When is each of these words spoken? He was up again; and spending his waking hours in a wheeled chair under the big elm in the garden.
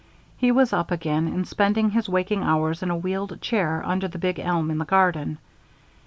He 0.35 0.51
was 0.51 0.73
up 0.73 0.89
again; 0.89 1.27
and 1.27 1.47
spending 1.47 1.91
his 1.91 2.09
waking 2.09 2.41
hours 2.41 2.81
in 2.81 2.89
a 2.89 2.97
wheeled 2.97 3.39
chair 3.39 3.83
under 3.85 4.07
the 4.07 4.17
big 4.17 4.39
elm 4.39 4.71
in 4.71 4.79
the 4.79 4.85
garden. 4.85 5.37